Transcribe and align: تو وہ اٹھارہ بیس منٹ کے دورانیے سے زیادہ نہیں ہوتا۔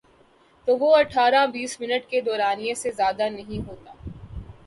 تو 0.67 0.77
وہ 0.77 0.95
اٹھارہ 0.95 1.45
بیس 1.47 1.79
منٹ 1.81 2.09
کے 2.09 2.21
دورانیے 2.21 2.73
سے 2.75 2.91
زیادہ 2.91 3.29
نہیں 3.29 3.67
ہوتا۔ 3.67 3.93